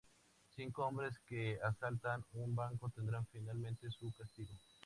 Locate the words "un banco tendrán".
2.33-3.27